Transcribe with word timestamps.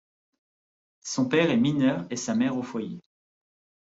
Son 1.03 1.27
père 1.29 1.51
est 1.51 1.57
mineur 1.57 2.07
et 2.09 2.15
sa 2.15 2.33
mère 2.33 2.57
au 2.57 2.63
foyer. 2.63 3.01